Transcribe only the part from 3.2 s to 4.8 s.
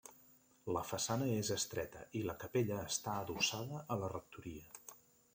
adossada a la rectoria.